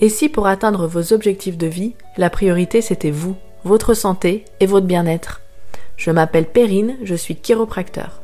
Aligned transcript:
Et 0.00 0.08
si 0.08 0.28
pour 0.28 0.46
atteindre 0.46 0.86
vos 0.86 1.12
objectifs 1.12 1.58
de 1.58 1.66
vie, 1.66 1.94
la 2.16 2.30
priorité 2.30 2.82
c'était 2.82 3.10
vous, 3.10 3.34
votre 3.64 3.94
santé 3.94 4.44
et 4.60 4.66
votre 4.66 4.86
bien-être? 4.86 5.40
Je 5.96 6.12
m'appelle 6.12 6.46
Perrine, 6.46 6.96
je 7.02 7.16
suis 7.16 7.34
chiropracteur. 7.34 8.20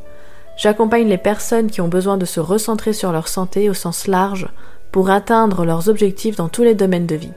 J'accompagne 0.57 1.09
les 1.09 1.19
personnes 1.19 1.69
qui 1.69 1.81
ont 1.81 1.89
besoin 1.89 2.17
de 2.17 2.27
se 2.27 2.39
recentrer 2.39 2.93
sur 2.93 3.11
leur 3.11 3.27
santé 3.27 3.69
au 3.69 3.75
sens 3.75 4.07
large 4.07 4.47
pour 4.93 5.11
atteindre 5.11 5.65
leurs 5.65 5.89
objectifs 5.89 6.37
dans 6.37 6.49
tous 6.49 6.63
les 6.63 6.77
domaines 6.77 7.07
de 7.07 7.17
vie. 7.17 7.33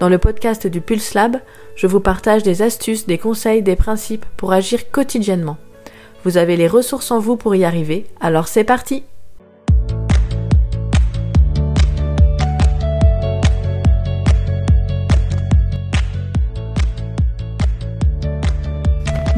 Dans 0.00 0.08
le 0.08 0.16
podcast 0.16 0.66
du 0.66 0.80
Pulse 0.80 1.12
Lab, 1.12 1.36
je 1.76 1.86
vous 1.86 2.00
partage 2.00 2.42
des 2.42 2.62
astuces, 2.62 3.06
des 3.06 3.18
conseils, 3.18 3.62
des 3.62 3.76
principes 3.76 4.24
pour 4.38 4.52
agir 4.52 4.90
quotidiennement. 4.90 5.58
Vous 6.24 6.38
avez 6.38 6.56
les 6.56 6.68
ressources 6.68 7.10
en 7.10 7.18
vous 7.18 7.36
pour 7.36 7.54
y 7.54 7.64
arriver, 7.64 8.06
alors 8.18 8.48
c'est 8.48 8.64
parti 8.64 9.04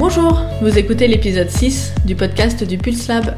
Bonjour, 0.00 0.40
vous 0.62 0.78
écoutez 0.78 1.09
l'épisode 1.09 1.50
6 1.50 1.92
du 2.06 2.16
podcast 2.16 2.64
du 2.64 2.78
Pulse 2.78 3.06
Lab. 3.06 3.36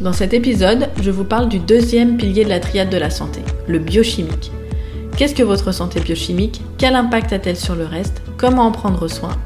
Dans 0.00 0.14
cet 0.14 0.32
épisode, 0.32 0.88
je 1.02 1.10
vous 1.10 1.24
parle 1.24 1.50
du 1.50 1.58
deuxième 1.58 2.16
pilier 2.16 2.44
de 2.44 2.48
la 2.48 2.60
triade 2.60 2.88
de 2.88 2.96
la 2.96 3.10
santé, 3.10 3.40
le 3.66 3.78
biochimique. 3.78 4.50
Qu'est-ce 5.18 5.34
que 5.34 5.42
votre 5.42 5.70
santé 5.70 6.00
biochimique? 6.00 6.62
Quel 6.78 6.94
impact 6.94 7.34
a-t-elle 7.34 7.58
sur 7.58 7.74
le 7.74 7.84
reste? 7.84 8.22
Comment 8.38 8.64
en 8.64 8.72
prendre 8.72 9.06
soin? 9.06 9.36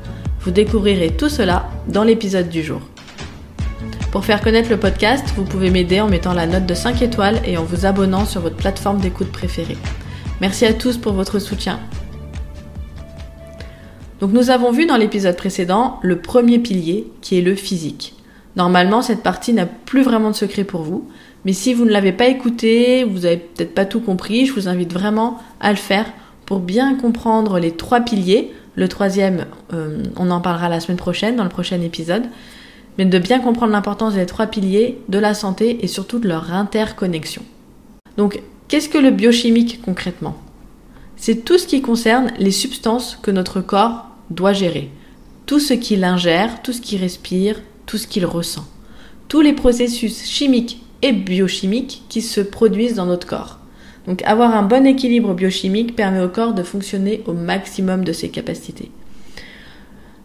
Vous 0.43 0.53
découvrirez 0.53 1.11
tout 1.11 1.29
cela 1.29 1.69
dans 1.89 2.05
l'épisode 2.05 2.48
du 2.48 2.62
jour. 2.62 2.81
Pour 4.12 4.25
faire 4.25 4.41
connaître 4.41 4.70
le 4.70 4.77
podcast, 4.77 5.33
vous 5.34 5.45
pouvez 5.45 5.70
m'aider 5.70 6.01
en 6.01 6.09
mettant 6.09 6.33
la 6.33 6.47
note 6.47 6.67
de 6.67 6.75
5 6.75 7.03
étoiles 7.03 7.41
et 7.45 7.59
en 7.59 7.65
vous 7.65 7.87
abonnant 7.87 8.25
sur 8.25 8.41
votre 8.41 8.56
plateforme 8.56 9.01
d'écoute 9.01 9.33
préférée. 9.33 9.79
Merci 10.41 10.65
à 10.65 10.73
tous 10.73 10.97
pour 10.97 11.15
votre 11.15 11.41
soutien. 11.41 11.81
Donc 14.23 14.33
nous 14.33 14.51
avons 14.51 14.70
vu 14.70 14.87
dans 14.87 14.97
l'épisode 14.97 15.37
précédent 15.37 15.98
le 16.01 16.20
premier 16.20 16.61
pilier 16.61 17.09
qui 17.23 17.37
est 17.37 17.42
le 17.42 17.56
physique. 17.56 18.15
Normalement, 18.55 19.03
cette 19.03 19.25
partie 19.25 19.53
n'a 19.53 19.67
plus 19.67 20.03
vraiment 20.03 20.31
de 20.31 20.37
secret 20.37 20.62
pour 20.62 20.83
vous, 20.83 21.09
mais 21.45 21.53
si 21.53 21.75
vous 21.75 21.84
ne 21.84 21.91
l'avez 21.91 22.12
pas 22.12 22.28
écouté, 22.28 23.03
vous 23.03 23.23
n'avez 23.23 23.39
peut-être 23.39 23.75
pas 23.75 23.84
tout 23.84 23.98
compris, 23.98 24.47
je 24.47 24.53
vous 24.53 24.69
invite 24.69 24.93
vraiment 24.93 25.39
à 25.59 25.70
le 25.70 25.77
faire 25.77 26.06
pour 26.47 26.61
bien 26.61 26.95
comprendre 26.95 27.59
les 27.59 27.73
trois 27.73 27.98
piliers. 27.98 28.53
Le 28.77 28.87
troisième, 28.87 29.47
euh, 29.73 30.05
on 30.17 30.31
en 30.31 30.41
parlera 30.41 30.69
la 30.69 30.78
semaine 30.78 30.98
prochaine, 30.98 31.34
dans 31.34 31.43
le 31.43 31.50
prochain 31.50 31.81
épisode, 31.81 32.23
mais 32.98 33.06
de 33.06 33.19
bien 33.19 33.41
comprendre 33.41 33.73
l'importance 33.73 34.15
des 34.15 34.27
trois 34.27 34.47
piliers 34.47 35.00
de 35.09 35.19
la 35.19 35.34
santé 35.34 35.84
et 35.84 35.89
surtout 35.89 36.20
de 36.20 36.28
leur 36.28 36.53
interconnexion. 36.53 37.43
Donc, 38.17 38.41
qu'est-ce 38.69 38.89
que 38.89 38.98
le 38.98 39.11
biochimique 39.11 39.83
concrètement? 39.83 40.37
C'est 41.17 41.45
tout 41.45 41.59
ce 41.59 41.67
qui 41.67 41.83
concerne 41.83 42.31
les 42.39 42.53
substances 42.53 43.19
que 43.20 43.33
notre 43.33 43.61
corps 43.61 44.12
doit 44.31 44.53
gérer. 44.53 44.91
Tout 45.47 45.61
ce 45.61 45.75
qu'il 45.75 46.05
ingère, 46.05 46.62
tout 46.62 46.73
ce 46.73 46.81
qu'il 46.81 47.01
respire, 47.01 47.61
tout 47.87 47.98
ce 47.98 48.06
qu'il 48.06 48.27
ressent. 48.27 48.65
Tous 49.28 49.41
les 49.41 49.53
processus 49.53 50.25
chimiques 50.25 50.83
et 51.03 51.12
biochimiques 51.12 52.05
qui 52.09 52.23
se 52.23 52.41
produisent 52.41 52.95
dans 52.95 53.06
notre 53.06 53.27
corps. 53.27 53.59
Donc 54.06 54.23
avoir 54.23 54.55
un 54.55 54.62
bon 54.62 54.87
équilibre 54.87 55.34
biochimique 55.34 55.95
permet 55.95 56.23
au 56.23 56.28
corps 56.28 56.55
de 56.55 56.62
fonctionner 56.62 57.23
au 57.27 57.33
maximum 57.33 58.05
de 58.05 58.12
ses 58.12 58.31
capacités. 58.31 58.91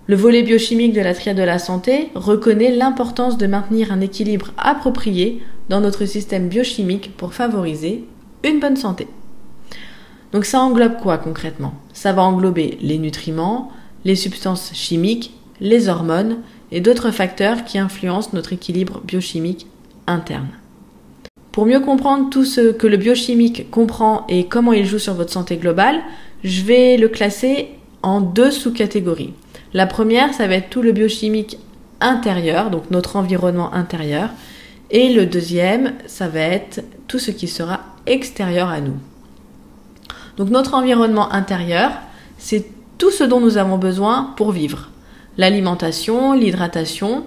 Le 0.08 0.16
volet 0.16 0.42
biochimique 0.42 0.94
de 0.94 1.02
la 1.02 1.14
triade 1.14 1.38
de 1.38 1.44
la 1.44 1.60
santé 1.60 2.10
reconnaît 2.16 2.74
l'importance 2.74 3.38
de 3.38 3.46
maintenir 3.46 3.92
un 3.92 4.00
équilibre 4.00 4.54
approprié 4.58 5.42
dans 5.68 5.82
notre 5.82 6.06
système 6.06 6.48
biochimique 6.48 7.16
pour 7.18 7.34
favoriser 7.34 8.06
une 8.44 8.60
bonne 8.60 8.78
santé. 8.78 9.08
Donc 10.32 10.46
ça 10.46 10.62
englobe 10.62 10.98
quoi 11.02 11.18
concrètement? 11.18 11.74
Ça 11.94 12.14
va 12.14 12.24
englober 12.24 12.78
les 12.82 12.98
nutriments, 12.98 13.72
les 14.08 14.16
substances 14.16 14.72
chimiques, 14.74 15.34
les 15.60 15.90
hormones 15.90 16.38
et 16.72 16.80
d'autres 16.80 17.12
facteurs 17.12 17.66
qui 17.66 17.78
influencent 17.78 18.30
notre 18.32 18.54
équilibre 18.54 19.02
biochimique 19.06 19.68
interne. 20.08 20.48
Pour 21.52 21.66
mieux 21.66 21.82
comprendre 21.82 22.30
tout 22.30 22.46
ce 22.46 22.72
que 22.72 22.88
le 22.88 22.96
biochimique 22.96 23.70
comprend 23.70 24.26
et 24.30 24.46
comment 24.46 24.72
il 24.72 24.86
joue 24.86 24.98
sur 24.98 25.14
votre 25.14 25.34
santé 25.34 25.58
globale, 25.58 26.00
je 26.46 26.62
vais 26.62 26.96
le 26.96 27.10
classer 27.10 27.68
en 28.02 28.22
deux 28.22 28.50
sous-catégories. 28.50 29.34
La 29.74 29.88
première, 29.88 30.34
ça 30.34 30.48
va 30.48 30.56
être 30.56 30.70
tout 30.70 30.82
le 30.82 30.94
biochimique 30.94 31.58
intérieur, 32.00 32.70
donc 32.70 32.90
notre 32.92 33.18
environnement 33.18 33.74
intérieur. 33.74 34.30
Et 34.90 35.14
le 35.14 35.26
deuxième, 35.26 35.96
ça 36.06 36.30
va 36.30 36.40
être 36.40 36.82
tout 37.10 37.20
ce 37.20 37.32
qui 37.32 37.50
sera 37.50 37.82
extérieur 38.06 38.70
à 38.70 38.80
nous. 38.80 38.96
Donc 40.38 40.50
notre 40.50 40.76
environnement 40.76 41.30
intérieur, 41.34 41.92
c'est 42.38 42.77
tout 42.98 43.12
ce 43.12 43.24
dont 43.24 43.40
nous 43.40 43.58
avons 43.58 43.78
besoin 43.78 44.34
pour 44.38 44.52
vivre. 44.52 44.90
L'alimentation, 45.38 46.34
l'hydratation, 46.34 47.26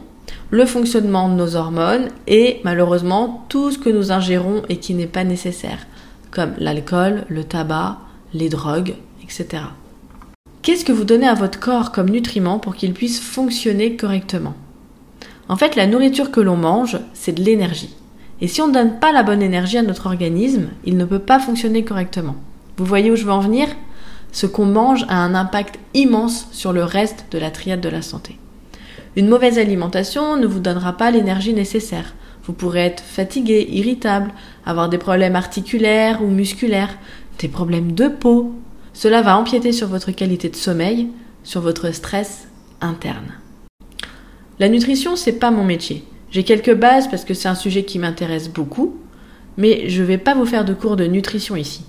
le 0.51 0.67
fonctionnement 0.67 1.29
de 1.29 1.35
nos 1.35 1.57
hormones 1.57 2.09
et 2.27 2.61
malheureusement 2.65 3.47
tout 3.49 3.71
ce 3.71 3.79
que 3.79 3.91
nous 3.91 4.11
ingérons 4.11 4.63
et 4.69 4.79
qui 4.79 4.95
n'est 4.95 5.07
pas 5.07 5.25
nécessaire, 5.25 5.87
comme 6.31 6.55
l'alcool, 6.59 7.25
le 7.29 7.45
tabac, 7.45 7.99
les 8.35 8.49
drogues, 8.49 8.95
etc. 9.23 9.63
Qu'est-ce 10.63 10.85
que 10.85 10.93
vous 10.93 11.05
donnez 11.05 11.29
à 11.29 11.35
votre 11.35 11.61
corps 11.61 11.93
comme 11.93 12.11
nutriments 12.11 12.59
pour 12.59 12.75
qu'il 12.75 12.93
puisse 12.93 13.21
fonctionner 13.21 13.97
correctement? 13.97 14.55
En 15.49 15.57
fait, 15.57 15.75
la 15.75 15.87
nourriture 15.87 16.31
que 16.31 16.41
l'on 16.41 16.57
mange, 16.57 16.99
c'est 17.15 17.33
de 17.33 17.43
l'énergie. 17.43 17.95
Et 18.41 18.49
si 18.49 18.61
on 18.61 18.69
ne 18.69 18.75
donne 18.75 18.99
pas 18.99 19.13
la 19.13 19.23
bonne 19.23 19.43
énergie 19.43 19.79
à 19.79 19.83
notre 19.83 20.07
organisme, 20.07 20.69
il 20.85 20.97
ne 20.97 21.05
peut 21.05 21.19
pas 21.19 21.39
fonctionner 21.39 21.85
correctement. 21.85 22.37
Vous 22.77 22.85
voyez 22.85 23.11
où 23.11 23.17
je 23.17 23.25
veux 23.25 23.33
en 23.33 23.41
venir? 23.41 23.69
Ce 24.33 24.47
qu'on 24.47 24.67
mange 24.67 25.05
a 25.09 25.17
un 25.17 25.35
impact 25.35 25.79
immense 25.95 26.49
sur 26.53 26.73
le 26.73 26.85
reste 26.85 27.27
de 27.31 27.39
la 27.39 27.51
triade 27.51 27.81
de 27.81 27.89
la 27.89 28.03
santé. 28.03 28.39
Une 29.17 29.29
mauvaise 29.29 29.59
alimentation 29.59 30.37
ne 30.37 30.47
vous 30.47 30.61
donnera 30.61 30.97
pas 30.97 31.11
l'énergie 31.11 31.53
nécessaire. 31.53 32.15
Vous 32.45 32.53
pourrez 32.53 32.81
être 32.81 33.03
fatigué, 33.03 33.67
irritable, 33.71 34.33
avoir 34.65 34.89
des 34.89 34.99
problèmes 34.99 35.37
articulaires 35.37 36.23
ou 36.23 36.29
musculaires, 36.29 36.97
des 37.39 37.49
problèmes 37.49 37.93
de 37.93 38.09
peau. 38.09 38.55
Cela 38.93 39.23
va 39.23 39.37
empiéter 39.37 39.73
sur 39.73 39.89
votre 39.89 40.13
qualité 40.13 40.49
de 40.49 40.57
sommeil, 40.57 41.09
sur 41.43 41.61
votre 41.61 41.93
stress 41.93 42.49
interne. 42.81 43.35
La 44.59 44.69
nutrition, 44.69 45.17
c'est 45.17 45.39
pas 45.39 45.51
mon 45.51 45.65
métier. 45.65 46.05
J'ai 46.31 46.45
quelques 46.45 46.75
bases 46.75 47.09
parce 47.09 47.25
que 47.25 47.35
c'est 47.35 47.49
un 47.49 47.55
sujet 47.55 47.85
qui 47.85 47.99
m'intéresse 47.99 48.49
beaucoup, 48.49 48.97
mais 49.57 49.89
je 49.89 50.03
vais 50.03 50.19
pas 50.19 50.35
vous 50.35 50.47
faire 50.47 50.65
de 50.65 50.75
cours 50.75 50.97
de 50.97 51.07
nutrition 51.07 51.57
ici. 51.57 51.85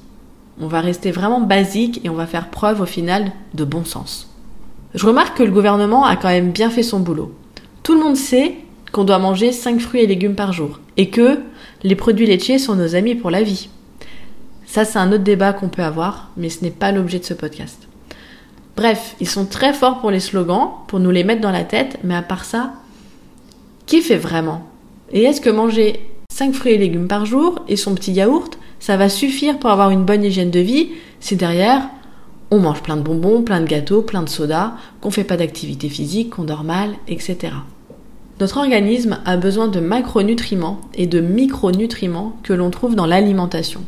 On 0.61 0.67
va 0.67 0.79
rester 0.79 1.09
vraiment 1.09 1.41
basique 1.41 1.99
et 2.03 2.09
on 2.09 2.13
va 2.13 2.27
faire 2.27 2.49
preuve 2.49 2.81
au 2.81 2.85
final 2.85 3.31
de 3.55 3.63
bon 3.65 3.83
sens. 3.83 4.29
Je 4.93 5.07
remarque 5.07 5.37
que 5.37 5.43
le 5.43 5.51
gouvernement 5.51 6.05
a 6.05 6.15
quand 6.15 6.27
même 6.27 6.51
bien 6.51 6.69
fait 6.69 6.83
son 6.83 6.99
boulot. 6.99 7.33
Tout 7.81 7.95
le 7.95 8.03
monde 8.03 8.15
sait 8.15 8.55
qu'on 8.91 9.03
doit 9.03 9.17
manger 9.17 9.53
5 9.53 9.79
fruits 9.79 10.01
et 10.01 10.07
légumes 10.07 10.35
par 10.35 10.53
jour 10.53 10.79
et 10.97 11.09
que 11.09 11.39
les 11.81 11.95
produits 11.95 12.27
laitiers 12.27 12.59
sont 12.59 12.75
nos 12.75 12.95
amis 12.95 13.15
pour 13.15 13.31
la 13.31 13.41
vie. 13.41 13.69
Ça, 14.67 14.85
c'est 14.85 14.99
un 14.99 15.11
autre 15.11 15.23
débat 15.23 15.51
qu'on 15.51 15.69
peut 15.69 15.81
avoir, 15.81 16.29
mais 16.37 16.49
ce 16.49 16.63
n'est 16.63 16.69
pas 16.69 16.91
l'objet 16.91 17.17
de 17.17 17.25
ce 17.25 17.33
podcast. 17.33 17.87
Bref, 18.77 19.15
ils 19.19 19.27
sont 19.27 19.45
très 19.45 19.73
forts 19.73 19.99
pour 19.99 20.11
les 20.11 20.19
slogans, 20.19 20.69
pour 20.87 20.99
nous 20.99 21.11
les 21.11 21.23
mettre 21.23 21.41
dans 21.41 21.51
la 21.51 21.63
tête, 21.63 21.97
mais 22.03 22.15
à 22.15 22.21
part 22.21 22.45
ça, 22.45 22.73
qui 23.87 24.01
fait 24.01 24.17
vraiment? 24.17 24.63
Et 25.11 25.23
est-ce 25.23 25.41
que 25.41 25.49
manger 25.49 26.07
5 26.31 26.53
fruits 26.53 26.73
et 26.73 26.77
légumes 26.77 27.07
par 27.07 27.25
jour 27.25 27.59
et 27.67 27.75
son 27.75 27.95
petit 27.95 28.13
yaourt, 28.13 28.57
ça 28.81 28.97
va 28.97 29.07
suffire 29.07 29.59
pour 29.59 29.69
avoir 29.69 29.91
une 29.91 30.03
bonne 30.03 30.23
hygiène 30.23 30.51
de 30.51 30.59
vie 30.59 30.89
si 31.21 31.35
derrière, 31.35 31.87
on 32.49 32.59
mange 32.59 32.81
plein 32.81 32.97
de 32.97 33.03
bonbons, 33.03 33.43
plein 33.43 33.61
de 33.61 33.67
gâteaux, 33.67 34.01
plein 34.01 34.23
de 34.23 34.29
sodas, 34.29 34.73
qu'on 34.99 35.11
fait 35.11 35.23
pas 35.23 35.37
d'activité 35.37 35.87
physique, 35.87 36.31
qu'on 36.31 36.43
dort 36.43 36.63
mal, 36.63 36.89
etc. 37.07 37.53
Notre 38.39 38.57
organisme 38.57 39.19
a 39.23 39.37
besoin 39.37 39.67
de 39.67 39.79
macronutriments 39.79 40.81
et 40.95 41.05
de 41.05 41.21
micronutriments 41.21 42.35
que 42.41 42.53
l'on 42.53 42.71
trouve 42.71 42.95
dans 42.95 43.05
l'alimentation. 43.05 43.81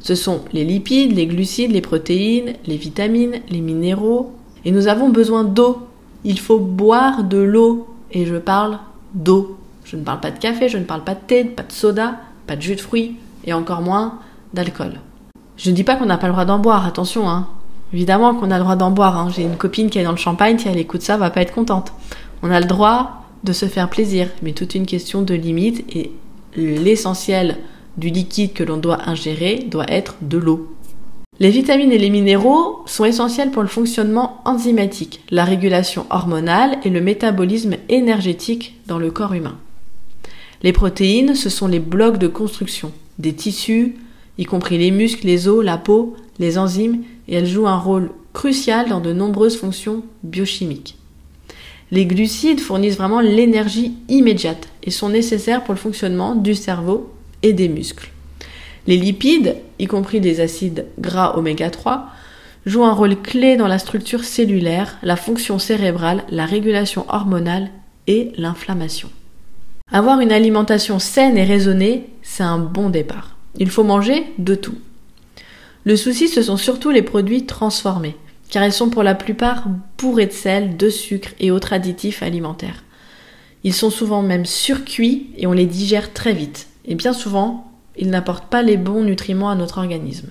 Ce 0.00 0.14
sont 0.14 0.40
les 0.54 0.64
lipides, 0.64 1.14
les 1.14 1.26
glucides, 1.26 1.72
les 1.72 1.82
protéines, 1.82 2.54
les 2.66 2.78
vitamines, 2.78 3.42
les 3.50 3.60
minéraux. 3.60 4.32
Et 4.64 4.70
nous 4.70 4.88
avons 4.88 5.10
besoin 5.10 5.44
d'eau. 5.44 5.86
Il 6.24 6.40
faut 6.40 6.58
boire 6.58 7.24
de 7.24 7.36
l'eau. 7.36 7.88
Et 8.10 8.24
je 8.24 8.36
parle 8.36 8.78
d'eau. 9.12 9.58
Je 9.84 9.96
ne 9.96 10.02
parle 10.02 10.20
pas 10.20 10.30
de 10.30 10.38
café, 10.38 10.70
je 10.70 10.78
ne 10.78 10.84
parle 10.84 11.04
pas 11.04 11.14
de 11.14 11.20
thé, 11.26 11.44
pas 11.44 11.62
de 11.62 11.72
soda, 11.72 12.16
pas 12.46 12.56
de 12.56 12.62
jus 12.62 12.76
de 12.76 12.80
fruits, 12.80 13.16
et 13.44 13.52
encore 13.52 13.82
moins 13.82 14.18
d'alcool. 14.54 15.00
Je 15.56 15.70
ne 15.70 15.74
dis 15.74 15.84
pas 15.84 15.96
qu'on 15.96 16.06
n'a 16.06 16.18
pas 16.18 16.26
le 16.26 16.32
droit 16.32 16.44
d'en 16.44 16.58
boire, 16.58 16.86
attention, 16.86 17.28
hein. 17.28 17.48
Évidemment 17.92 18.34
qu'on 18.34 18.50
a 18.50 18.56
le 18.56 18.62
droit 18.62 18.76
d'en 18.76 18.90
boire. 18.90 19.18
Hein. 19.18 19.30
J'ai 19.34 19.42
une 19.42 19.56
copine 19.56 19.90
qui 19.90 19.98
est 19.98 20.04
dans 20.04 20.12
le 20.12 20.16
champagne, 20.16 20.58
si 20.58 20.68
elle 20.68 20.78
écoute 20.78 21.02
ça, 21.02 21.16
va 21.16 21.30
pas 21.30 21.42
être 21.42 21.54
contente. 21.54 21.92
On 22.42 22.50
a 22.50 22.60
le 22.60 22.66
droit 22.66 23.24
de 23.42 23.52
se 23.52 23.66
faire 23.66 23.90
plaisir, 23.90 24.28
mais 24.42 24.52
toute 24.52 24.74
une 24.74 24.86
question 24.86 25.22
de 25.22 25.34
limite 25.34 25.84
et 25.94 26.12
l'essentiel 26.56 27.58
du 27.96 28.08
liquide 28.08 28.52
que 28.52 28.62
l'on 28.62 28.76
doit 28.76 29.08
ingérer 29.08 29.66
doit 29.68 29.90
être 29.90 30.16
de 30.22 30.38
l'eau. 30.38 30.74
Les 31.40 31.50
vitamines 31.50 31.92
et 31.92 31.98
les 31.98 32.10
minéraux 32.10 32.82
sont 32.86 33.06
essentiels 33.06 33.50
pour 33.50 33.62
le 33.62 33.68
fonctionnement 33.68 34.42
enzymatique, 34.44 35.22
la 35.30 35.44
régulation 35.44 36.04
hormonale 36.10 36.76
et 36.84 36.90
le 36.90 37.00
métabolisme 37.00 37.76
énergétique 37.88 38.78
dans 38.86 38.98
le 38.98 39.10
corps 39.10 39.32
humain. 39.32 39.56
Les 40.62 40.72
protéines, 40.72 41.34
ce 41.34 41.48
sont 41.48 41.66
les 41.66 41.78
blocs 41.78 42.18
de 42.18 42.28
construction 42.28 42.92
des 43.18 43.32
tissus, 43.32 43.96
y 44.40 44.46
compris 44.46 44.78
les 44.78 44.90
muscles, 44.90 45.26
les 45.26 45.48
os, 45.48 45.62
la 45.62 45.76
peau, 45.76 46.16
les 46.38 46.56
enzymes 46.56 47.02
et 47.28 47.36
elles 47.36 47.46
jouent 47.46 47.68
un 47.68 47.78
rôle 47.78 48.10
crucial 48.32 48.88
dans 48.88 49.00
de 49.00 49.12
nombreuses 49.12 49.58
fonctions 49.58 50.02
biochimiques. 50.22 50.96
Les 51.90 52.06
glucides 52.06 52.60
fournissent 52.60 52.96
vraiment 52.96 53.20
l'énergie 53.20 53.92
immédiate 54.08 54.68
et 54.82 54.90
sont 54.90 55.10
nécessaires 55.10 55.62
pour 55.62 55.74
le 55.74 55.78
fonctionnement 55.78 56.34
du 56.34 56.54
cerveau 56.54 57.12
et 57.42 57.52
des 57.52 57.68
muscles. 57.68 58.10
Les 58.86 58.96
lipides, 58.96 59.56
y 59.78 59.86
compris 59.86 60.20
des 60.20 60.40
acides 60.40 60.86
gras 60.98 61.36
oméga 61.36 61.68
3, 61.68 62.06
jouent 62.64 62.84
un 62.84 62.94
rôle 62.94 63.20
clé 63.20 63.58
dans 63.58 63.68
la 63.68 63.78
structure 63.78 64.24
cellulaire, 64.24 64.96
la 65.02 65.16
fonction 65.16 65.58
cérébrale, 65.58 66.24
la 66.30 66.46
régulation 66.46 67.04
hormonale 67.08 67.68
et 68.06 68.32
l'inflammation. 68.38 69.10
Avoir 69.92 70.20
une 70.20 70.32
alimentation 70.32 70.98
saine 70.98 71.36
et 71.36 71.44
raisonnée, 71.44 72.06
c'est 72.22 72.42
un 72.42 72.58
bon 72.58 72.88
départ. 72.88 73.36
Il 73.58 73.70
faut 73.70 73.84
manger 73.84 74.32
de 74.38 74.54
tout. 74.54 74.78
Le 75.84 75.96
souci, 75.96 76.28
ce 76.28 76.42
sont 76.42 76.56
surtout 76.56 76.90
les 76.90 77.02
produits 77.02 77.46
transformés, 77.46 78.16
car 78.50 78.64
ils 78.64 78.72
sont 78.72 78.90
pour 78.90 79.02
la 79.02 79.14
plupart 79.14 79.64
bourrés 79.98 80.26
de 80.26 80.32
sel, 80.32 80.76
de 80.76 80.90
sucre 80.90 81.30
et 81.40 81.50
autres 81.50 81.72
additifs 81.72 82.22
alimentaires. 82.22 82.84
Ils 83.64 83.74
sont 83.74 83.90
souvent 83.90 84.22
même 84.22 84.46
surcuits 84.46 85.30
et 85.36 85.46
on 85.46 85.52
les 85.52 85.66
digère 85.66 86.12
très 86.12 86.32
vite. 86.32 86.68
Et 86.84 86.94
bien 86.94 87.12
souvent, 87.12 87.72
ils 87.96 88.10
n'apportent 88.10 88.48
pas 88.48 88.62
les 88.62 88.76
bons 88.76 89.02
nutriments 89.02 89.50
à 89.50 89.54
notre 89.54 89.78
organisme. 89.78 90.30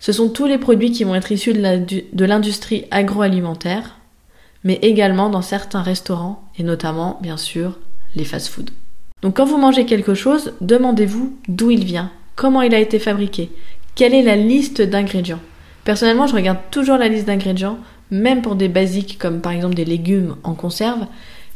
Ce 0.00 0.12
sont 0.12 0.28
tous 0.28 0.46
les 0.46 0.58
produits 0.58 0.92
qui 0.92 1.04
vont 1.04 1.14
être 1.14 1.32
issus 1.32 1.54
de 1.54 2.24
l'industrie 2.24 2.84
agroalimentaire, 2.90 3.96
mais 4.62 4.78
également 4.82 5.30
dans 5.30 5.42
certains 5.42 5.82
restaurants 5.82 6.44
et 6.58 6.62
notamment, 6.62 7.18
bien 7.22 7.36
sûr, 7.36 7.78
les 8.14 8.24
fast-foods. 8.24 8.70
Donc 9.24 9.38
quand 9.38 9.46
vous 9.46 9.56
mangez 9.56 9.86
quelque 9.86 10.12
chose, 10.12 10.52
demandez-vous 10.60 11.34
d'où 11.48 11.70
il 11.70 11.82
vient, 11.82 12.12
comment 12.36 12.60
il 12.60 12.74
a 12.74 12.78
été 12.78 12.98
fabriqué, 12.98 13.50
quelle 13.94 14.12
est 14.12 14.22
la 14.22 14.36
liste 14.36 14.82
d'ingrédients. 14.82 15.40
Personnellement, 15.84 16.26
je 16.26 16.34
regarde 16.34 16.58
toujours 16.70 16.98
la 16.98 17.08
liste 17.08 17.26
d'ingrédients, 17.26 17.78
même 18.10 18.42
pour 18.42 18.54
des 18.54 18.68
basiques 18.68 19.16
comme 19.18 19.40
par 19.40 19.52
exemple 19.52 19.76
des 19.76 19.86
légumes 19.86 20.36
en 20.44 20.52
conserve, 20.52 21.06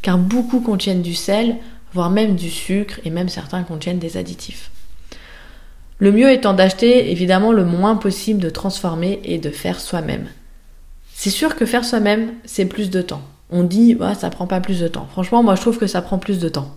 car 0.01 0.17
beaucoup 0.17 0.61
contiennent 0.61 1.03
du 1.03 1.13
sel, 1.13 1.57
voire 1.93 2.09
même 2.09 2.35
du 2.35 2.49
sucre, 2.49 2.99
et 3.05 3.11
même 3.11 3.29
certains 3.29 3.61
contiennent 3.61 3.99
des 3.99 4.17
additifs. 4.17 4.71
Le 5.99 6.11
mieux 6.11 6.31
étant 6.31 6.55
d'acheter 6.55 7.11
évidemment 7.11 7.51
le 7.51 7.65
moins 7.65 7.97
possible 7.97 8.39
de 8.39 8.49
transformer 8.49 9.19
et 9.23 9.37
de 9.37 9.51
faire 9.51 9.79
soi-même. 9.79 10.25
C'est 11.13 11.29
sûr 11.29 11.55
que 11.55 11.67
faire 11.67 11.85
soi-même, 11.85 12.33
c'est 12.45 12.65
plus 12.65 12.89
de 12.89 13.03
temps. 13.03 13.21
On 13.51 13.63
dit, 13.63 13.93
bah, 13.93 14.15
ça 14.15 14.31
prend 14.31 14.47
pas 14.47 14.59
plus 14.59 14.79
de 14.79 14.87
temps. 14.87 15.07
Franchement, 15.11 15.43
moi 15.43 15.53
je 15.53 15.61
trouve 15.61 15.77
que 15.77 15.87
ça 15.87 16.01
prend 16.01 16.17
plus 16.17 16.39
de 16.39 16.49
temps. 16.49 16.75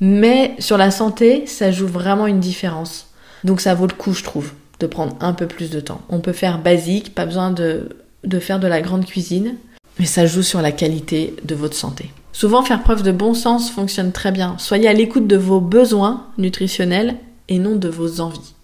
Mais 0.00 0.54
sur 0.58 0.78
la 0.78 0.90
santé, 0.90 1.46
ça 1.46 1.70
joue 1.70 1.86
vraiment 1.86 2.26
une 2.26 2.40
différence. 2.40 3.08
Donc 3.44 3.60
ça 3.60 3.74
vaut 3.74 3.86
le 3.86 3.94
coup, 3.94 4.14
je 4.14 4.24
trouve, 4.24 4.52
de 4.80 4.86
prendre 4.86 5.16
un 5.20 5.32
peu 5.32 5.46
plus 5.46 5.70
de 5.70 5.80
temps. 5.80 6.00
On 6.08 6.20
peut 6.20 6.32
faire 6.32 6.58
basique, 6.58 7.14
pas 7.14 7.26
besoin 7.26 7.50
de, 7.50 7.96
de 8.24 8.38
faire 8.38 8.60
de 8.60 8.66
la 8.66 8.80
grande 8.80 9.04
cuisine, 9.04 9.56
mais 9.98 10.06
ça 10.06 10.26
joue 10.26 10.42
sur 10.42 10.62
la 10.62 10.72
qualité 10.72 11.34
de 11.44 11.54
votre 11.54 11.76
santé. 11.76 12.10
Souvent, 12.32 12.62
faire 12.62 12.82
preuve 12.82 13.02
de 13.02 13.12
bon 13.12 13.34
sens 13.34 13.70
fonctionne 13.70 14.12
très 14.12 14.32
bien. 14.32 14.54
Soyez 14.58 14.88
à 14.88 14.92
l'écoute 14.92 15.26
de 15.26 15.36
vos 15.36 15.60
besoins 15.60 16.26
nutritionnels 16.38 17.16
et 17.48 17.58
non 17.58 17.76
de 17.76 17.88
vos 17.88 18.20
envies. 18.20 18.54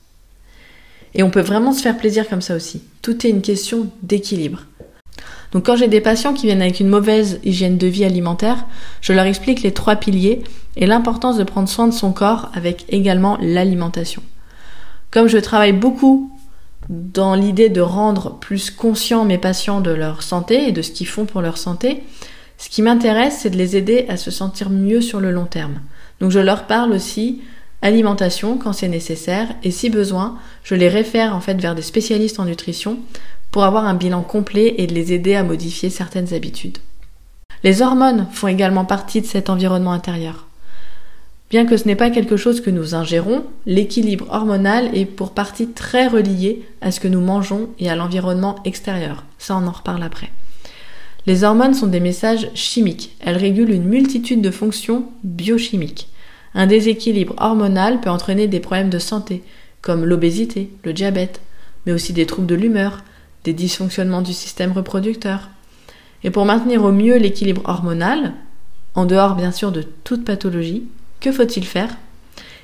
Et 1.15 1.23
on 1.23 1.31
peut 1.31 1.41
vraiment 1.41 1.73
se 1.73 1.83
faire 1.83 1.97
plaisir 1.97 2.29
comme 2.29 2.43
ça 2.43 2.55
aussi. 2.55 2.83
Tout 3.03 3.27
est 3.27 3.31
une 3.31 3.43
question 3.43 3.89
d'équilibre. 4.03 4.63
Donc 5.53 5.67
quand 5.67 5.77
j'ai 5.77 5.89
des 5.89 6.01
patients 6.01 6.35
qui 6.35 6.47
viennent 6.47 6.63
avec 6.63 6.81
une 6.81 6.89
mauvaise 6.89 7.41
hygiène 7.45 7.79
de 7.79 7.87
vie 7.87 8.05
alimentaire, 8.05 8.67
je 9.01 9.13
leur 9.13 9.25
explique 9.25 9.63
les 9.63 9.73
trois 9.73 9.97
piliers 9.97 10.43
et 10.77 10.87
l'importance 10.87 11.39
de 11.39 11.45
prendre 11.45 11.69
soin 11.69 11.89
de 11.89 11.95
son 11.95 12.13
corps 12.13 12.51
avec 12.55 12.85
également 12.89 13.39
l'alimentation. 13.41 14.23
Comme 15.11 15.29
je 15.29 15.39
travaille 15.39 15.73
beaucoup 15.73 16.31
dans 16.89 17.35
l'idée 17.35 17.69
de 17.69 17.81
rendre 17.81 18.39
plus 18.39 18.71
conscients 18.71 19.25
mes 19.25 19.39
patients 19.39 19.81
de 19.81 19.91
leur 19.91 20.23
santé 20.23 20.69
et 20.69 20.73
de 20.73 20.83
ce 20.83 20.93
qu'ils 20.93 21.09
font 21.09 21.25
pour 21.25 21.43
leur 21.43 21.59
santé, 21.59 22.03
ce 22.59 22.69
qui 22.69 22.83
m'intéresse, 22.83 23.39
c'est 23.41 23.51
de 23.51 23.57
les 23.57 23.77
aider 23.77 24.07
à 24.09 24.17
se 24.17 24.31
sentir 24.31 24.71
mieux 24.71 25.01
sur 25.01 25.21
le 25.21 25.31
long 25.31 25.47
terme. 25.47 25.81
Donc 26.21 26.31
je 26.31 26.39
leur 26.39 26.67
parle 26.67 26.93
aussi 26.93 27.43
alimentation 27.83 28.59
quand 28.59 28.73
c'est 28.73 28.89
nécessaire 28.89 29.49
et 29.63 29.71
si 29.71 29.91
besoin, 29.91 30.39
je 30.65 30.75
les 30.75 30.89
réfère 30.89 31.37
en 31.37 31.41
fait 31.41 31.61
vers 31.61 31.75
des 31.75 31.83
spécialistes 31.83 32.41
en 32.41 32.47
nutrition 32.47 32.99
pour 33.51 33.65
avoir 33.65 33.85
un 33.85 33.95
bilan 33.95 34.23
complet 34.23 34.75
et 34.79 34.87
de 34.87 34.95
les 34.95 35.13
aider 35.13 35.35
à 35.35 35.45
modifier 35.45 35.91
certaines 35.91 36.35
habitudes. 36.35 36.79
Les 37.63 37.83
hormones 37.83 38.27
font 38.33 38.49
également 38.49 38.85
partie 38.85 39.21
de 39.21 39.27
cet 39.27 39.51
environnement 39.51 39.93
intérieur. 39.93 40.46
Bien 41.49 41.65
que 41.65 41.77
ce 41.77 41.87
n'est 41.87 41.97
pas 41.97 42.11
quelque 42.11 42.37
chose 42.37 42.61
que 42.61 42.71
nous 42.71 42.97
ingérons, 42.97 43.45
l'équilibre 43.67 44.27
hormonal 44.31 44.91
est 44.97 45.05
pour 45.05 45.31
partie 45.31 45.69
très 45.69 46.09
relié 46.09 46.67
à 46.81 46.91
ce 46.91 46.99
que 46.99 47.07
nous 47.07 47.21
mangeons 47.21 47.69
et 47.79 47.89
à 47.89 47.95
l'environnement 47.95 48.57
extérieur. 48.65 49.25
Ça, 49.39 49.57
on 49.57 49.67
en 49.67 49.73
reparle 49.73 50.03
après. 50.03 50.31
Les 51.27 51.45
hormones 51.45 51.75
sont 51.75 51.87
des 51.87 52.01
messages 52.01 52.49
chimiques. 52.55 53.17
Elles 53.21 53.37
régulent 53.37 53.71
une 53.71 53.85
multitude 53.85 54.43
de 54.43 54.51
fonctions 54.51 55.07
biochimiques. 55.23 56.09
Un 56.55 56.67
déséquilibre 56.67 57.35
hormonal 57.39 58.01
peut 58.01 58.11
entraîner 58.11 58.49
des 58.49 58.61
problèmes 58.61 58.91
de 58.91 58.99
santé, 58.99 59.45
comme 59.83 60.05
l'obésité, 60.05 60.71
le 60.83 60.93
diabète, 60.93 61.41
mais 61.85 61.93
aussi 61.93 62.13
des 62.13 62.27
troubles 62.27 62.49
de 62.49 62.55
l'humeur, 62.57 63.05
des 63.45 63.53
dysfonctionnements 63.53 64.23
du 64.23 64.33
système 64.33 64.73
reproducteur. 64.73 65.49
Et 66.25 66.31
pour 66.31 66.45
maintenir 66.45 66.83
au 66.83 66.91
mieux 66.91 67.19
l'équilibre 67.19 67.63
hormonal, 67.67 68.33
en 68.97 69.05
dehors 69.05 69.37
bien 69.37 69.53
sûr 69.53 69.71
de 69.71 69.85
toute 70.03 70.25
pathologie, 70.25 70.85
que 71.21 71.33
faut-il 71.33 71.65
faire? 71.65 71.97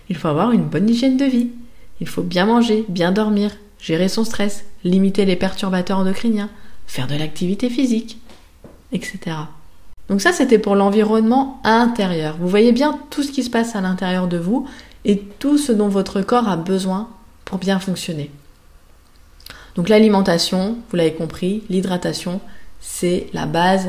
Il 0.08 0.16
faut 0.16 0.28
avoir 0.28 0.52
une 0.52 0.64
bonne 0.64 0.88
hygiène 0.88 1.16
de 1.16 1.24
vie. 1.24 1.50
Il 2.00 2.08
faut 2.08 2.22
bien 2.22 2.46
manger, 2.46 2.84
bien 2.88 3.12
dormir, 3.12 3.50
gérer 3.78 4.08
son 4.08 4.24
stress, 4.24 4.64
limiter 4.84 5.24
les 5.24 5.36
perturbateurs 5.36 5.98
endocriniens, 5.98 6.50
faire 6.86 7.06
de 7.06 7.14
l'activité 7.14 7.70
physique, 7.70 8.18
etc. 8.92 9.36
Donc 10.08 10.20
ça, 10.20 10.32
c'était 10.32 10.58
pour 10.58 10.74
l'environnement 10.74 11.60
intérieur. 11.64 12.36
Vous 12.38 12.48
voyez 12.48 12.72
bien 12.72 12.98
tout 13.10 13.22
ce 13.22 13.30
qui 13.30 13.42
se 13.42 13.50
passe 13.50 13.76
à 13.76 13.80
l'intérieur 13.80 14.28
de 14.28 14.36
vous 14.36 14.66
et 15.04 15.18
tout 15.38 15.58
ce 15.58 15.72
dont 15.72 15.88
votre 15.88 16.20
corps 16.20 16.48
a 16.48 16.56
besoin 16.56 17.08
pour 17.44 17.58
bien 17.58 17.78
fonctionner. 17.78 18.30
Donc 19.74 19.88
l'alimentation, 19.88 20.76
vous 20.90 20.96
l'avez 20.96 21.14
compris, 21.14 21.62
l'hydratation, 21.70 22.40
c'est 22.80 23.28
la 23.32 23.46
base 23.46 23.88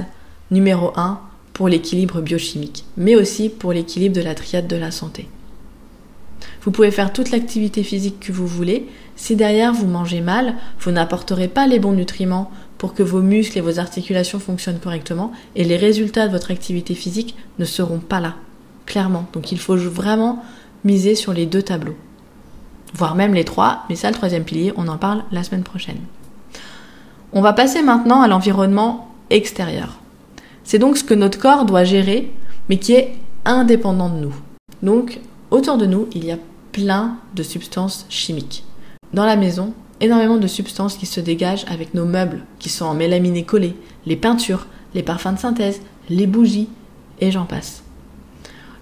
numéro 0.50 0.94
1 0.95 1.19
pour 1.53 1.69
l'équilibre 1.69 2.21
biochimique, 2.21 2.85
mais 2.97 3.15
aussi 3.15 3.50
pour 3.50 3.73
l'équilibre 3.73 4.15
de 4.15 4.21
la 4.21 4.35
triade 4.35 4.67
de 4.67 4.75
la 4.75 4.91
santé. 4.91 5.29
Vous 6.63 6.71
pouvez 6.71 6.91
faire 6.91 7.13
toute 7.13 7.31
l'activité 7.31 7.83
physique 7.83 8.19
que 8.19 8.31
vous 8.31 8.47
voulez, 8.47 8.88
si 9.15 9.35
derrière 9.35 9.73
vous 9.73 9.88
mangez 9.88 10.21
mal, 10.21 10.55
vous 10.79 10.91
n'apporterez 10.91 11.47
pas 11.47 11.67
les 11.67 11.79
bons 11.79 11.91
nutriments 11.91 12.49
pour 12.78 12.94
que 12.94 13.04
vos 13.04 13.21
muscles 13.21 13.57
et 13.57 13.61
vos 13.61 13.80
articulations 13.80 14.39
fonctionnent 14.39 14.80
correctement 14.80 15.31
et 15.56 15.63
les 15.63 15.78
résultats 15.78 16.28
de 16.28 16.31
votre 16.31 16.51
activité 16.51 16.95
physique 16.95 17.35
ne 17.59 17.66
seront 17.66 17.99
pas 17.99 18.19
là, 18.19 18.35
clairement. 18.85 19.28
Donc 19.33 19.51
il 19.51 19.59
faut 19.59 19.78
vraiment 19.78 20.44
miser 20.83 21.16
sur 21.16 21.33
les 21.33 21.45
deux 21.45 21.61
tableaux, 21.61 21.95
voire 22.94 23.16
même 23.16 23.33
les 23.33 23.45
trois, 23.45 23.83
mais 23.89 23.95
ça 23.95 24.09
le 24.09 24.16
troisième 24.16 24.44
pilier, 24.44 24.73
on 24.75 24.87
en 24.87 24.97
parle 24.97 25.23
la 25.31 25.44
semaine 25.44 25.63
prochaine. 25.63 25.99
On 27.31 27.42
va 27.42 27.54
passer 27.54 27.81
maintenant 27.81 28.21
à 28.21 28.28
l'environnement 28.28 29.09
extérieur. 29.30 29.99
C'est 30.63 30.79
donc 30.79 30.97
ce 30.97 31.03
que 31.03 31.13
notre 31.13 31.39
corps 31.39 31.65
doit 31.65 31.83
gérer, 31.83 32.31
mais 32.69 32.77
qui 32.77 32.93
est 32.93 33.13
indépendant 33.45 34.09
de 34.09 34.19
nous. 34.19 34.35
Donc 34.81 35.19
autour 35.51 35.77
de 35.77 35.85
nous, 35.85 36.07
il 36.13 36.25
y 36.25 36.31
a 36.31 36.39
plein 36.71 37.17
de 37.35 37.43
substances 37.43 38.05
chimiques. 38.09 38.63
Dans 39.13 39.25
la 39.25 39.35
maison, 39.35 39.73
énormément 40.01 40.37
de 40.37 40.47
substances 40.47 40.97
qui 40.97 41.05
se 41.05 41.19
dégagent 41.19 41.65
avec 41.69 41.93
nos 41.93 42.05
meubles, 42.05 42.43
qui 42.59 42.69
sont 42.69 42.85
en 42.85 42.93
mélaminé 42.93 43.43
collé, 43.43 43.75
les 44.05 44.15
peintures, 44.15 44.67
les 44.95 45.03
parfums 45.03 45.33
de 45.33 45.39
synthèse, 45.39 45.81
les 46.09 46.27
bougies, 46.27 46.69
et 47.19 47.31
j'en 47.31 47.45
passe. 47.45 47.83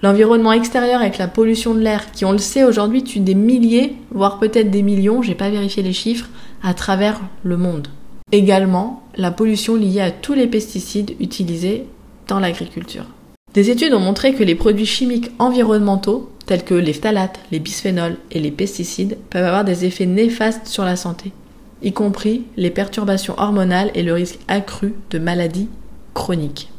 L'environnement 0.01 0.51
extérieur 0.51 1.01
avec 1.01 1.17
la 1.19 1.27
pollution 1.27 1.75
de 1.75 1.79
l'air, 1.79 2.11
qui 2.11 2.25
on 2.25 2.31
le 2.31 2.39
sait 2.39 2.63
aujourd'hui 2.63 3.03
tue 3.03 3.19
des 3.19 3.35
milliers, 3.35 3.95
voire 4.11 4.39
peut-être 4.39 4.71
des 4.71 4.81
millions, 4.81 5.21
j'ai 5.21 5.35
pas 5.35 5.49
vérifié 5.49 5.83
les 5.83 5.93
chiffres, 5.93 6.29
à 6.63 6.73
travers 6.73 7.19
le 7.43 7.57
monde. 7.57 7.87
Également, 8.31 9.03
la 9.17 9.31
pollution 9.31 9.75
liée 9.75 9.99
à 9.99 10.11
tous 10.11 10.33
les 10.33 10.47
pesticides 10.47 11.15
utilisés 11.19 11.85
dans 12.27 12.39
l'agriculture. 12.39 13.05
Des 13.53 13.69
études 13.69 13.93
ont 13.93 13.99
montré 13.99 14.33
que 14.33 14.43
les 14.43 14.55
produits 14.55 14.85
chimiques 14.85 15.31
environnementaux, 15.37 16.31
tels 16.45 16.63
que 16.63 16.73
les 16.73 16.93
phtalates, 16.93 17.39
les 17.51 17.59
bisphénols 17.59 18.17
et 18.31 18.39
les 18.39 18.51
pesticides, 18.51 19.17
peuvent 19.29 19.45
avoir 19.45 19.65
des 19.65 19.83
effets 19.83 20.05
néfastes 20.05 20.67
sur 20.67 20.85
la 20.85 20.95
santé, 20.95 21.33
y 21.83 21.91
compris 21.91 22.45
les 22.55 22.69
perturbations 22.69 23.35
hormonales 23.37 23.91
et 23.95 24.03
le 24.03 24.13
risque 24.13 24.39
accru 24.47 24.93
de 25.09 25.19
maladies 25.19 25.67
chroniques. 26.13 26.69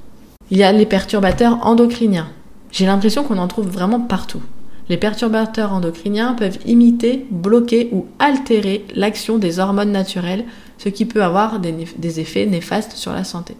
Il 0.51 0.57
y 0.57 0.63
a 0.63 0.73
les 0.73 0.87
perturbateurs 0.87 1.59
endocriniens. 1.67 2.29
J'ai 2.71 2.87
l'impression 2.87 3.25
qu'on 3.25 3.39
en 3.39 3.49
trouve 3.49 3.69
vraiment 3.69 4.01
partout. 4.01 4.43
Les 4.89 4.97
perturbateurs 4.97 5.73
endocriniens 5.73 6.35
peuvent 6.35 6.59
imiter, 6.67 7.27
bloquer 7.31 7.89
ou 7.93 8.07
altérer 8.19 8.85
l'action 8.95 9.39
des 9.39 9.59
hormones 9.59 9.93
naturelles, 9.93 10.45
ce 10.79 10.89
qui 10.89 11.05
peut 11.05 11.23
avoir 11.23 11.61
des, 11.61 12.21
effets 12.21 12.47
néfastes 12.47 12.97
sur 12.97 13.13
la 13.13 13.25
santé. 13.25 13.55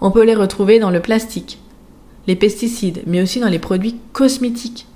On 0.00 0.10
peut 0.10 0.24
les 0.24 0.34
retrouver 0.34 0.78
dans 0.78 0.90
le 0.90 1.00
plastique, 1.00 1.58
les 2.26 2.36
pesticides, 2.36 3.02
mais 3.06 3.22
aussi 3.22 3.40
dans 3.40 3.48
les 3.48 3.58
produits 3.58 3.96
cosmétiques. 4.12 4.86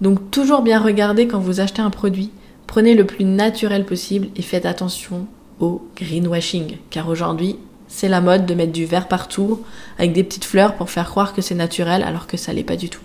Donc 0.00 0.30
toujours 0.30 0.62
bien 0.62 0.80
regarder 0.80 1.26
quand 1.26 1.38
vous 1.38 1.60
achetez 1.60 1.80
un 1.80 1.90
produit. 1.90 2.30
Prenez 2.66 2.94
le 2.94 3.06
plus 3.06 3.24
naturel 3.24 3.86
possible 3.86 4.28
et 4.36 4.42
faites 4.42 4.66
attention 4.66 5.26
au 5.60 5.82
greenwashing, 5.96 6.76
car 6.90 7.08
aujourd'hui, 7.08 7.56
c'est 7.88 8.08
la 8.08 8.20
mode 8.20 8.44
de 8.44 8.54
mettre 8.54 8.72
du 8.72 8.84
vert 8.84 9.08
partout 9.08 9.62
avec 9.98 10.12
des 10.12 10.24
petites 10.24 10.44
fleurs 10.44 10.74
pour 10.74 10.90
faire 10.90 11.08
croire 11.08 11.32
que 11.32 11.42
c'est 11.42 11.54
naturel 11.54 12.02
alors 12.02 12.26
que 12.26 12.36
ça 12.36 12.52
l'est 12.52 12.64
pas 12.64 12.76
du 12.76 12.90
tout. 12.90 13.00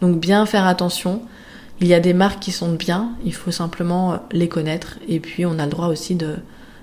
Donc 0.00 0.18
bien 0.18 0.46
faire 0.46 0.66
attention. 0.66 1.22
Il 1.80 1.88
y 1.88 1.94
a 1.94 2.00
des 2.00 2.14
marques 2.14 2.40
qui 2.40 2.52
sont 2.52 2.72
bien, 2.72 3.10
il 3.24 3.34
faut 3.34 3.50
simplement 3.50 4.20
les 4.32 4.48
connaître. 4.48 4.98
Et 5.08 5.20
puis 5.20 5.44
on 5.44 5.58
a 5.58 5.64
le 5.64 5.70
droit 5.70 5.88
aussi 5.88 6.14
de, 6.14 6.36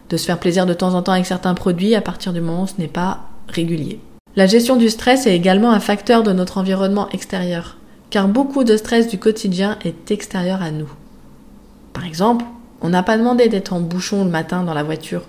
de 0.10 0.18
se 0.18 0.26
faire 0.26 0.40
plaisir 0.40 0.66
de 0.66 0.74
temps 0.74 0.94
en 0.94 1.02
temps 1.02 1.14
avec 1.14 1.26
certains 1.26 1.54
produits. 1.54 1.96
À 1.96 2.02
partir 2.02 2.34
du 2.34 2.42
moment 2.42 2.64
où 2.64 2.68
ce 2.68 2.80
n'est 2.80 2.88
pas 2.88 3.22
régulier. 3.48 4.00
La 4.36 4.48
gestion 4.48 4.78
du 4.78 4.90
stress 4.90 5.28
est 5.28 5.36
également 5.36 5.72
un 5.72 5.82
facteur 5.82 6.24
de 6.24 6.32
notre 6.32 6.58
environnement 6.58 7.10
extérieur, 7.10 7.76
car 8.10 8.30
beaucoup 8.30 8.64
de 8.64 8.78
stress 8.78 9.10
du 9.10 9.18
quotidien 9.18 9.78
est 9.84 10.10
extérieur 10.10 10.62
à 10.62 10.72
nous. 10.72 10.90
Par 11.92 12.06
exemple, 12.06 12.46
on 12.82 12.88
n'a 12.88 13.04
pas 13.04 13.18
demandé 13.18 13.50
d'être 13.50 13.74
en 13.74 13.82
bouchon 13.82 14.24
le 14.24 14.30
matin 14.30 14.64
dans 14.64 14.74
la 14.74 14.84
voiture, 14.84 15.24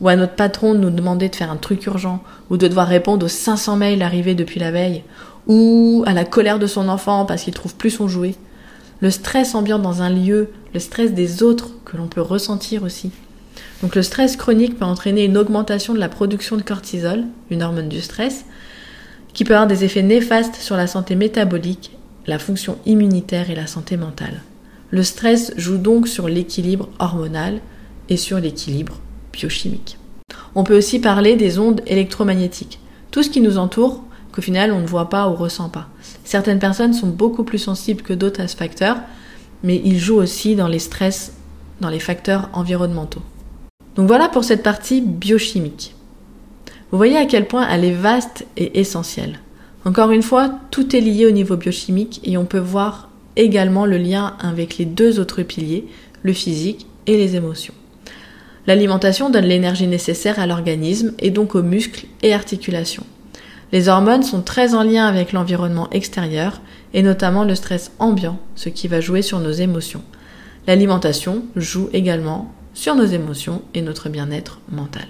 ou 0.00 0.08
à 0.08 0.16
notre 0.16 0.34
patron 0.34 0.74
de 0.74 0.80
nous 0.80 0.90
demander 0.90 1.28
de 1.28 1.36
faire 1.36 1.52
un 1.52 1.56
truc 1.56 1.86
urgent, 1.86 2.20
ou 2.50 2.56
de 2.56 2.66
devoir 2.66 2.88
répondre 2.88 3.26
aux 3.26 3.28
500 3.28 3.76
mails 3.76 4.02
arrivés 4.02 4.34
depuis 4.34 4.58
la 4.58 4.72
veille, 4.72 5.04
ou 5.48 6.04
à 6.06 6.12
la 6.12 6.24
colère 6.24 6.58
de 6.58 6.66
son 6.66 6.88
enfant 6.88 7.24
parce 7.24 7.42
qu'il 7.42 7.54
trouve 7.54 7.74
plus 7.74 7.90
son 7.90 8.06
jouet. 8.06 8.34
Le 9.00 9.10
stress 9.10 9.54
ambiant 9.54 9.78
dans 9.78 10.02
un 10.02 10.10
lieu, 10.10 10.50
le 10.74 10.80
stress 10.80 11.12
des 11.12 11.42
autres 11.42 11.70
que 11.84 11.96
l'on 11.96 12.06
peut 12.06 12.20
ressentir 12.20 12.82
aussi. 12.82 13.10
Donc 13.82 13.94
le 13.94 14.02
stress 14.02 14.36
chronique 14.36 14.78
peut 14.78 14.84
entraîner 14.84 15.24
une 15.24 15.38
augmentation 15.38 15.94
de 15.94 15.98
la 15.98 16.08
production 16.08 16.56
de 16.56 16.62
cortisol, 16.62 17.24
une 17.50 17.62
hormone 17.62 17.88
du 17.88 18.00
stress, 18.00 18.44
qui 19.32 19.44
peut 19.44 19.54
avoir 19.54 19.68
des 19.68 19.84
effets 19.84 20.02
néfastes 20.02 20.56
sur 20.56 20.76
la 20.76 20.86
santé 20.86 21.14
métabolique, 21.14 21.96
la 22.26 22.38
fonction 22.38 22.78
immunitaire 22.86 23.50
et 23.50 23.54
la 23.54 23.66
santé 23.66 23.96
mentale. 23.96 24.42
Le 24.90 25.02
stress 25.02 25.52
joue 25.56 25.78
donc 25.78 26.08
sur 26.08 26.28
l'équilibre 26.28 26.88
hormonal 26.98 27.60
et 28.08 28.16
sur 28.16 28.40
l'équilibre 28.40 28.98
biochimique. 29.32 29.98
On 30.54 30.64
peut 30.64 30.76
aussi 30.76 30.98
parler 30.98 31.36
des 31.36 31.58
ondes 31.58 31.82
électromagnétiques, 31.86 32.80
tout 33.10 33.22
ce 33.22 33.30
qui 33.30 33.40
nous 33.40 33.58
entoure 33.58 34.02
qu'au 34.38 34.42
final 34.42 34.70
on 34.70 34.78
ne 34.78 34.86
voit 34.86 35.08
pas 35.08 35.28
ou 35.28 35.34
ressent 35.34 35.68
pas. 35.68 35.88
Certaines 36.22 36.60
personnes 36.60 36.92
sont 36.92 37.08
beaucoup 37.08 37.42
plus 37.42 37.58
sensibles 37.58 38.02
que 38.02 38.12
d'autres 38.12 38.40
à 38.40 38.46
ce 38.46 38.56
facteur, 38.56 38.98
mais 39.64 39.82
il 39.84 39.98
joue 39.98 40.14
aussi 40.14 40.54
dans 40.54 40.68
les 40.68 40.78
stress, 40.78 41.32
dans 41.80 41.88
les 41.88 41.98
facteurs 41.98 42.48
environnementaux. 42.52 43.22
Donc 43.96 44.06
voilà 44.06 44.28
pour 44.28 44.44
cette 44.44 44.62
partie 44.62 45.00
biochimique. 45.00 45.96
Vous 46.92 46.98
voyez 46.98 47.16
à 47.16 47.26
quel 47.26 47.48
point 47.48 47.66
elle 47.68 47.84
est 47.84 47.90
vaste 47.90 48.46
et 48.56 48.78
essentielle. 48.78 49.40
Encore 49.84 50.12
une 50.12 50.22
fois, 50.22 50.52
tout 50.70 50.94
est 50.94 51.00
lié 51.00 51.26
au 51.26 51.32
niveau 51.32 51.56
biochimique 51.56 52.20
et 52.22 52.36
on 52.36 52.44
peut 52.44 52.58
voir 52.58 53.08
également 53.34 53.86
le 53.86 53.98
lien 53.98 54.36
avec 54.38 54.78
les 54.78 54.84
deux 54.84 55.18
autres 55.18 55.42
piliers, 55.42 55.84
le 56.22 56.32
physique 56.32 56.86
et 57.08 57.16
les 57.16 57.34
émotions. 57.34 57.74
L'alimentation 58.68 59.30
donne 59.30 59.46
l'énergie 59.46 59.88
nécessaire 59.88 60.38
à 60.38 60.46
l'organisme 60.46 61.12
et 61.18 61.30
donc 61.30 61.56
aux 61.56 61.62
muscles 61.64 62.06
et 62.22 62.32
articulations. 62.32 63.04
Les 63.70 63.88
hormones 63.88 64.22
sont 64.22 64.40
très 64.40 64.74
en 64.74 64.82
lien 64.82 65.06
avec 65.06 65.32
l'environnement 65.32 65.90
extérieur 65.90 66.60
et 66.94 67.02
notamment 67.02 67.44
le 67.44 67.54
stress 67.54 67.92
ambiant, 67.98 68.38
ce 68.56 68.70
qui 68.70 68.88
va 68.88 69.00
jouer 69.00 69.20
sur 69.20 69.40
nos 69.40 69.50
émotions. 69.50 70.02
L'alimentation 70.66 71.42
joue 71.54 71.90
également 71.92 72.52
sur 72.72 72.94
nos 72.94 73.04
émotions 73.04 73.62
et 73.74 73.82
notre 73.82 74.08
bien-être 74.08 74.60
mental. 74.70 75.06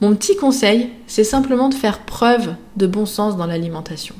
Mon 0.00 0.14
petit 0.14 0.36
conseil, 0.36 0.90
c'est 1.06 1.24
simplement 1.24 1.68
de 1.68 1.74
faire 1.74 2.00
preuve 2.00 2.54
de 2.76 2.86
bon 2.86 3.04
sens 3.04 3.36
dans 3.36 3.46
l'alimentation. 3.46 4.14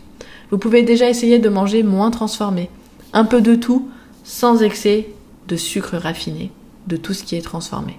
Vous 0.50 0.58
pouvez 0.58 0.82
déjà 0.82 1.08
essayer 1.08 1.38
de 1.38 1.48
manger 1.48 1.82
moins 1.82 2.10
transformé, 2.10 2.68
un 3.12 3.24
peu 3.24 3.40
de 3.40 3.54
tout, 3.54 3.88
sans 4.24 4.62
excès 4.62 5.08
de 5.46 5.56
sucre 5.56 5.96
raffiné, 5.96 6.50
de 6.88 6.96
tout 6.96 7.14
ce 7.14 7.22
qui 7.22 7.36
est 7.36 7.42
transformé. 7.42 7.96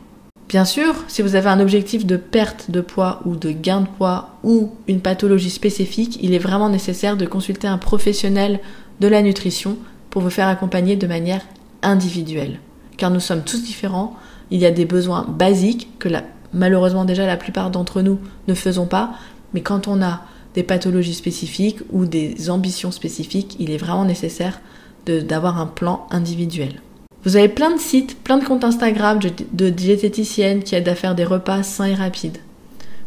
Bien 0.50 0.66
sûr, 0.66 0.96
si 1.08 1.22
vous 1.22 1.36
avez 1.36 1.48
un 1.48 1.60
objectif 1.60 2.08
de 2.08 2.18
perte 2.18 2.72
de 2.72 2.82
poids 2.82 3.22
ou 3.24 3.36
de 3.36 3.52
gain 3.52 3.82
de 3.82 3.88
poids 3.88 4.40
ou 4.44 4.72
une 4.88 5.00
pathologie 5.00 5.52
spécifique, 5.52 6.18
il 6.24 6.34
est 6.34 6.40
vraiment 6.40 6.70
nécessaire 6.70 7.18
de 7.18 7.28
consulter 7.28 7.68
un 7.68 7.78
professionnel 7.78 8.60
de 9.00 9.08
la 9.08 9.22
nutrition 9.22 9.78
pour 10.10 10.24
vous 10.24 10.32
faire 10.32 10.48
accompagner 10.48 10.96
de 10.96 11.06
manière 11.06 11.44
individuelle. 11.84 12.60
Car 12.98 13.12
nous 13.12 13.20
sommes 13.20 13.44
tous 13.44 13.62
différents, 13.62 14.16
il 14.50 14.60
y 14.60 14.66
a 14.66 14.72
des 14.72 14.86
besoins 14.86 15.24
basiques 15.30 15.88
que 16.00 16.10
malheureusement 16.52 17.06
déjà 17.06 17.28
la 17.28 17.38
plupart 17.38 17.70
d'entre 17.70 18.02
nous 18.02 18.18
ne 18.48 18.56
faisons 18.56 18.88
pas, 18.88 19.12
mais 19.54 19.62
quand 19.62 19.88
on 19.88 20.02
a 20.02 20.24
des 20.56 20.64
pathologies 20.64 21.14
spécifiques 21.14 21.82
ou 21.92 22.08
des 22.08 22.50
ambitions 22.50 22.90
spécifiques, 22.90 23.56
il 23.60 23.70
est 23.70 23.78
vraiment 23.78 24.04
nécessaire 24.04 24.62
d'avoir 25.06 25.60
un 25.60 25.68
plan 25.68 26.08
individuel. 26.10 26.82
Vous 27.26 27.36
avez 27.36 27.50
plein 27.50 27.72
de 27.72 27.80
sites, 27.80 28.18
plein 28.24 28.38
de 28.38 28.46
comptes 28.46 28.64
Instagram 28.64 29.20
de, 29.52 29.70
diététiciennes 29.70 30.64
qui 30.64 30.76
aident 30.76 30.88
à 30.88 30.96
faire 30.96 31.16
des 31.16 31.26
repas 31.26 31.64
sains 31.64 31.86
et 31.86 31.94
rapides. 31.94 32.38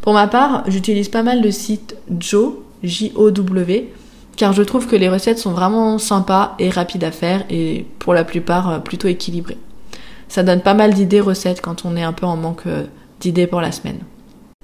Pour 0.02 0.12
ma 0.12 0.26
part, 0.26 0.64
j'utilise 0.68 1.08
pas 1.08 1.22
mal 1.22 1.42
le 1.42 1.50
site 1.50 1.96
Joe, 2.18 2.54
J-O-W, 2.82 3.88
car 4.36 4.52
je 4.52 4.62
trouve 4.62 4.86
que 4.86 4.96
les 4.96 5.08
recettes 5.08 5.38
sont 5.38 5.52
vraiment 5.52 5.98
sympas 5.98 6.54
et 6.58 6.68
rapides 6.68 7.04
à 7.04 7.10
faire 7.10 7.44
et 7.48 7.86
pour 7.98 8.12
la 8.12 8.24
plupart 8.24 8.70
euh, 8.70 8.78
plutôt 8.78 9.08
équilibrées. 9.08 9.58
Ça 10.28 10.42
donne 10.42 10.60
pas 10.60 10.74
mal 10.74 10.94
d'idées 10.94 11.20
recettes 11.20 11.60
quand 11.60 11.84
on 11.84 11.96
est 11.96 12.02
un 12.02 12.12
peu 12.12 12.26
en 12.26 12.36
manque 12.36 12.66
euh, 12.66 12.84
d'idées 13.20 13.46
pour 13.46 13.60
la 13.60 13.72
semaine. 13.72 14.00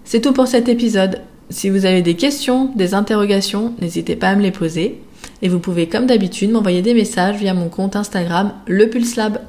C'est 0.04 0.20
tout 0.20 0.32
pour 0.32 0.48
cet 0.48 0.68
épisode. 0.68 1.20
Si 1.50 1.70
vous 1.70 1.86
avez 1.86 2.02
des 2.02 2.14
questions, 2.14 2.72
des 2.74 2.94
interrogations, 2.94 3.74
n'hésitez 3.80 4.16
pas 4.16 4.28
à 4.28 4.36
me 4.36 4.42
les 4.42 4.50
poser. 4.50 5.00
Et 5.42 5.48
vous 5.48 5.58
pouvez, 5.58 5.88
comme 5.88 6.06
d'habitude, 6.06 6.50
m'envoyer 6.50 6.82
des 6.82 6.94
messages 6.94 7.36
via 7.36 7.54
mon 7.54 7.68
compte 7.68 7.96
Instagram, 7.96 8.52
le 8.66 8.88
Pulse 8.88 9.16
Lab. 9.16 9.40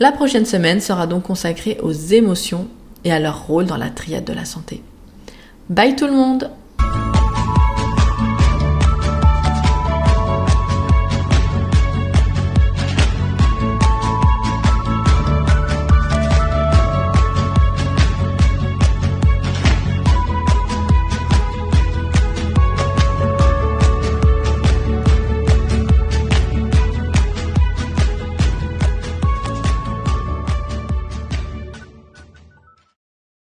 La 0.00 0.12
prochaine 0.12 0.46
semaine 0.46 0.80
sera 0.80 1.06
donc 1.06 1.24
consacrée 1.24 1.78
aux 1.82 1.92
émotions 1.92 2.68
et 3.04 3.12
à 3.12 3.20
leur 3.20 3.46
rôle 3.46 3.66
dans 3.66 3.76
la 3.76 3.90
triade 3.90 4.24
de 4.24 4.32
la 4.32 4.44
santé. 4.44 4.82
Bye 5.70 5.96
tout 5.96 6.06
le 6.06 6.12
monde 6.12 6.50